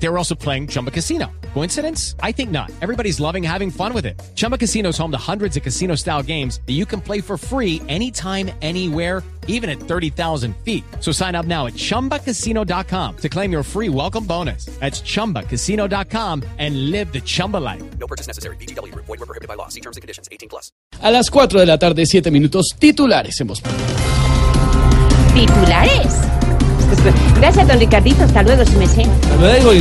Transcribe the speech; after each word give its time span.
They 0.00 0.08
were 0.08 0.18
also 0.18 0.34
playing 0.34 0.68
Chumba 0.68 0.90
Casino. 0.90 1.26
Coincidence? 1.54 2.14
I 2.22 2.32
think 2.32 2.50
not. 2.50 2.70
Everybody's 2.80 3.18
loving 3.18 3.42
having 3.42 3.70
fun 3.70 3.92
with 3.92 4.06
it. 4.06 4.20
Chumba 4.34 4.56
Casino 4.56 4.90
is 4.90 4.98
home 4.98 5.10
to 5.10 5.18
hundreds 5.18 5.56
of 5.56 5.62
casino 5.62 5.96
style 5.96 6.22
games 6.22 6.60
that 6.66 6.74
you 6.74 6.86
can 6.86 7.00
play 7.00 7.20
for 7.20 7.36
free 7.36 7.82
anytime, 7.88 8.50
anywhere, 8.62 9.24
even 9.48 9.68
at 9.68 9.80
30,000 9.80 10.54
feet. 10.64 10.84
So 11.00 11.10
sign 11.10 11.34
up 11.34 11.46
now 11.46 11.66
at 11.66 11.72
chumbacasino.com 11.74 13.16
to 13.16 13.28
claim 13.28 13.50
your 13.50 13.64
free 13.64 13.88
welcome 13.88 14.24
bonus. 14.24 14.66
That's 14.78 15.00
chumbacasino.com 15.00 16.44
and 16.58 16.90
live 16.92 17.12
the 17.12 17.20
Chumba 17.20 17.56
life. 17.56 17.82
No 17.98 18.06
purchase 18.06 18.28
necessary. 18.28 18.56
BGW. 18.56 18.94
Void 18.94 19.08
were 19.08 19.26
prohibited 19.26 19.48
by 19.48 19.54
law. 19.54 19.68
See 19.68 19.80
terms 19.80 19.96
and 19.96 20.02
conditions. 20.02 20.28
18 20.30 20.48
plus. 20.48 20.70
A 21.02 21.10
las 21.10 21.28
4 21.28 21.58
de 21.58 21.66
la 21.66 21.78
tarde, 21.78 22.06
7 22.06 22.30
minutos, 22.30 22.74
titulares 22.78 23.40
en 23.40 23.46
Voz 23.46 23.62
Titulares. 25.34 26.07
Gracias, 27.36 27.68
don 27.68 27.78
Ricardito. 27.78 28.24
Hasta 28.24 28.42
luego, 28.42 28.64
si 28.64 28.76
me 28.76 28.86
sé. 28.86 29.06
Luego, 29.40 29.72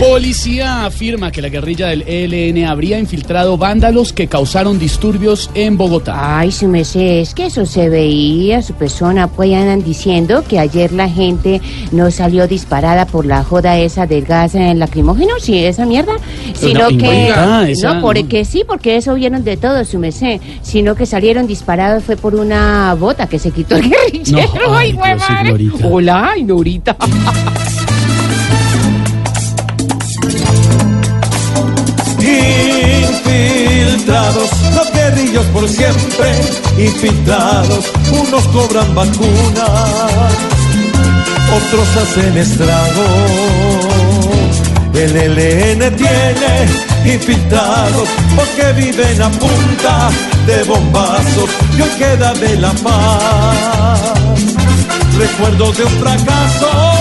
Policía 0.00 0.86
afirma 0.86 1.30
que 1.30 1.42
la 1.42 1.48
guerrilla 1.48 1.88
del 1.88 2.02
ELN 2.02 2.64
habría 2.64 2.98
infiltrado 2.98 3.58
vándalos 3.58 4.12
que 4.12 4.28
causaron 4.28 4.78
disturbios 4.78 5.50
en 5.54 5.76
Bogotá. 5.76 6.38
Ay, 6.38 6.52
su 6.52 6.68
merced, 6.68 7.20
es 7.20 7.34
que 7.34 7.46
eso 7.46 7.66
se 7.66 7.88
veía, 7.88 8.62
su 8.62 8.74
persona, 8.74 9.28
pues 9.28 9.50
ya 9.50 9.60
andan 9.60 9.82
diciendo 9.82 10.44
que 10.48 10.58
ayer 10.58 10.92
la 10.92 11.08
gente 11.08 11.60
no 11.92 12.10
salió 12.10 12.46
disparada 12.48 13.06
por 13.06 13.26
la 13.26 13.44
joda 13.44 13.78
esa 13.78 14.06
del 14.06 14.24
gas 14.24 14.54
en 14.54 14.78
lacrimógeno, 14.78 15.34
sí, 15.38 15.64
esa 15.64 15.86
mierda, 15.86 16.14
sino 16.54 16.90
no, 16.90 16.98
que, 16.98 17.08
oiga, 17.08 17.68
esa 17.68 17.88
no, 17.88 17.94
no. 17.94 18.00
porque 18.02 18.44
sí, 18.44 18.64
porque 18.66 18.96
eso 18.96 19.14
vieron 19.14 19.44
de 19.44 19.56
todo, 19.56 19.84
su 19.84 19.98
merced, 19.98 20.40
sino 20.62 20.94
que 20.94 21.06
salieron 21.06 21.46
disparados 21.46 22.04
fue 22.04 22.16
por 22.16 22.34
una 22.34 22.94
bota 22.94 23.28
que 23.28 23.38
se 23.38 23.50
quitó 23.50 23.76
el 23.76 23.90
guerrillero, 23.90 24.48
No, 24.54 24.76
ay, 24.76 24.96
ay, 25.02 25.16
Dios, 25.58 25.80
madre. 25.80 26.40
Ignorita. 26.40 26.96
Infiltrados, 34.14 34.50
los 34.76 34.92
guerrillos 34.92 35.44
por 35.46 35.68
siempre, 35.68 36.30
infiltrados, 36.78 37.90
unos 38.12 38.46
cobran 38.48 38.94
vacunas, 38.94 40.32
otros 41.56 41.96
hacen 41.96 42.38
estragos. 42.38 43.04
El 44.94 45.16
ELN 45.16 45.96
tiene 45.96 47.12
infiltrados 47.12 48.08
porque 48.36 48.72
viven 48.74 49.20
a 49.20 49.30
punta 49.30 50.10
de 50.46 50.62
bombazos 50.62 51.50
y 51.76 51.82
hoy 51.82 51.90
queda 51.98 52.34
de 52.34 52.56
la 52.58 52.70
paz. 52.70 54.14
Recuerdo 55.18 55.72
de 55.72 55.84
un 55.86 55.90
fracaso. 55.90 56.93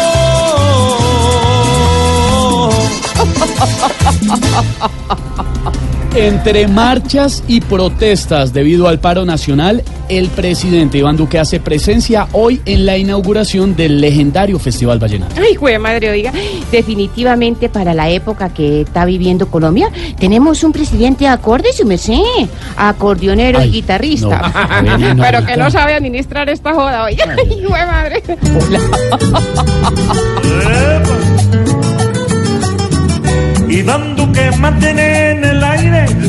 Entre 6.16 6.68
marchas 6.68 7.44
y 7.48 7.60
protestas 7.62 8.54
debido 8.54 8.88
al 8.88 9.00
paro 9.00 9.26
nacional, 9.26 9.84
el 10.10 10.28
presidente 10.30 11.00
Iván 11.00 11.18
Duque 11.18 11.40
hace 11.40 11.60
presencia 11.60 12.28
hoy 12.34 12.62
en 12.66 12.86
la 12.86 12.98
inauguración 12.98 13.76
del 13.76 14.00
legendario 14.00 14.60
Festival 14.60 15.00
Vallenato. 15.00 15.34
Ay, 15.42 15.56
güey, 15.56 15.80
madre, 15.80 16.12
oiga, 16.12 16.32
definitivamente 16.72 17.68
para 17.68 17.96
la 17.96 18.10
época 18.12 18.50
que 18.54 18.82
está 18.82 19.06
viviendo 19.06 19.48
Colombia, 19.50 19.90
tenemos 20.20 20.64
un 20.64 20.72
presidente 20.72 21.28
acorde, 21.28 21.74
su 21.74 21.84
merced, 21.84 22.22
acordeonero 22.78 23.58
Ay, 23.58 23.70
y 23.70 23.72
guitarrista. 23.72 24.82
no, 24.84 24.98
no, 25.16 25.24
Pero 25.24 25.44
que 25.44 25.58
no 25.58 25.72
sabe 25.72 25.96
administrar 25.96 26.48
esta 26.48 26.76
joda, 26.76 27.06
oiga. 27.06 27.36
Ay, 27.40 27.64
güey, 27.68 27.86
madre. 27.88 28.22
Y 33.68 33.82
dando 33.82 34.32
que 34.32 34.52
mantiene 34.60 35.02
en 35.02 35.13
el 35.13 35.13
aire, 35.13 35.13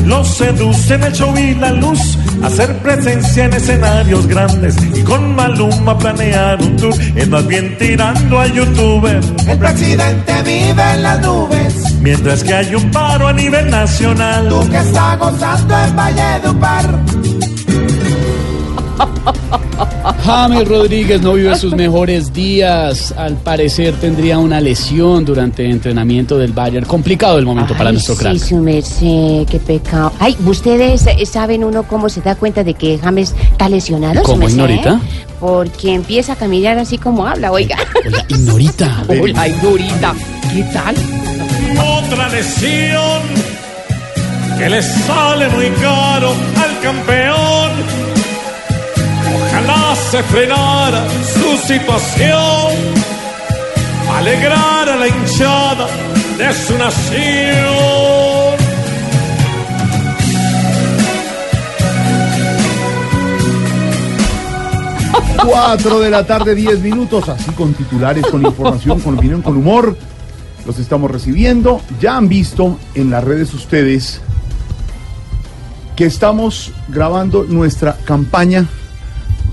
los 0.06 0.28
seduce 0.37 0.94
en 0.94 1.05
el 1.05 1.12
show 1.12 1.37
y 1.37 1.55
la 1.55 1.72
luz. 1.72 2.19
Hacer 2.43 2.77
presencia 2.78 3.44
en 3.44 3.55
escenarios 3.55 4.27
grandes 4.27 4.77
y 4.94 5.03
con 5.03 5.34
Maluma 5.34 5.97
planear 5.99 6.60
un 6.60 6.77
tour. 6.77 6.94
Es 7.15 7.28
más 7.28 7.47
bien 7.47 7.77
tirando 7.78 8.41
a 8.41 8.47
youtuber, 8.47 9.21
El 9.47 9.59
presidente 9.59 10.33
vive 10.43 10.93
en 10.94 11.03
las 11.03 11.21
nubes, 11.21 11.94
mientras 12.00 12.44
que 12.44 12.54
hay 12.54 12.75
un 12.75 12.91
paro 12.91 13.28
a 13.28 13.33
nivel 13.33 13.71
nacional. 13.71 14.49
tú 14.49 14.69
que 14.71 14.78
está 14.78 15.16
gozando 15.16 15.75
en 15.78 15.97
Valledupar. 15.97 17.53
James 20.25 20.69
Rodríguez 20.69 21.21
no 21.21 21.34
vive 21.34 21.56
sus 21.56 21.75
mejores 21.75 22.32
días. 22.32 23.12
Al 23.16 23.37
parecer 23.37 23.94
tendría 23.94 24.38
una 24.38 24.60
lesión 24.60 25.25
durante 25.25 25.65
el 25.65 25.72
entrenamiento 25.72 26.38
del 26.38 26.53
Bayern. 26.53 26.87
Complicado 26.87 27.38
el 27.38 27.47
momento 27.47 27.75
para 27.75 27.93
nuestro 27.93 28.15
crack. 28.16 28.34
Sí, 28.34 28.38
su 28.38 28.56
merced, 28.56 29.47
qué 29.47 29.60
pecado. 29.65 30.12
Ay, 30.19 30.37
¿ustedes 30.47 31.06
saben 31.28 31.65
uno 31.65 31.83
cómo 31.83 32.09
se 32.09 32.21
da 32.21 32.34
cuenta 32.34 32.65
de 32.65 32.75
que 32.75 32.99
James 32.99 33.34
está 33.50 33.69
lesionado? 33.69 34.22
¿Cómo? 34.22 34.49
Ignorita? 34.49 35.00
Porque 35.41 35.94
empieza 35.94 36.34
a 36.34 36.37
caminar 36.37 36.78
así 36.78 36.97
como 36.99 37.27
habla, 37.27 37.53
oiga. 37.53 37.77
Oiga, 38.04 38.25
Ignorita. 38.28 39.04
Hola, 39.09 39.49
Ignorita. 39.49 40.15
¿Qué 40.53 40.62
tal? 40.72 40.94
Otra 41.99 42.28
lesión 42.28 43.22
que 44.59 44.69
le 44.71 44.83
sale 44.83 45.49
muy 45.49 45.69
caro 45.81 46.31
al 46.31 46.81
campeón. 46.81 48.03
Se 50.15 50.23
frenara 50.23 51.05
su 51.25 51.57
situación, 51.67 52.73
alegrar 54.17 54.89
a 54.89 54.95
la 54.95 55.09
hinchada 55.09 55.89
de 56.39 56.55
su 56.55 56.79
nación. 56.79 58.55
4 65.45 65.99
de 65.99 66.11
la 66.11 66.25
tarde, 66.25 66.55
10 66.55 66.79
minutos, 66.79 67.29
así 67.29 67.51
con 67.51 67.75
titulares, 67.75 68.25
con 68.27 68.47
información, 68.47 69.01
con 69.01 69.19
opinión, 69.19 69.43
con 69.43 69.57
humor. 69.57 69.99
Los 70.65 70.79
estamos 70.79 71.11
recibiendo. 71.11 71.81
Ya 72.01 72.17
han 72.17 72.29
visto 72.29 72.79
en 72.95 73.11
las 73.11 73.25
redes 73.25 73.53
ustedes 73.53 74.21
que 75.97 76.07
estamos 76.07 76.71
grabando 76.89 77.43
nuestra 77.49 77.97
campaña 78.05 78.69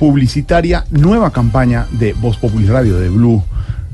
publicitaria, 0.01 0.83
nueva 0.89 1.29
campaña 1.29 1.85
de 1.91 2.13
Voz 2.13 2.35
Popular 2.35 2.73
Radio, 2.73 2.97
de 2.97 3.07
Blue, 3.07 3.43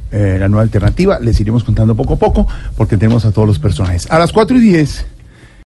eh, 0.10 0.38
la 0.40 0.48
nueva 0.48 0.64
alternativa. 0.64 1.20
Les 1.20 1.38
iremos 1.42 1.66
contando 1.66 1.96
poco 1.96 2.14
a 2.14 2.16
poco 2.16 2.48
porque 2.78 2.96
tenemos 2.96 3.26
a 3.26 3.34
todos 3.34 3.46
los 3.46 3.60
personajes. 3.60 4.10
A 4.10 4.18
las 4.18 4.32
4 4.32 4.56
y 4.56 4.62
10 4.62 5.06